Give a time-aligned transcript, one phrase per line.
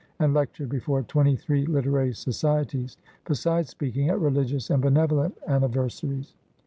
[0.17, 6.07] and lectured before twenty three literary societies, be sides speaking at religious and benevolent anniversa
[6.09, 6.33] ries.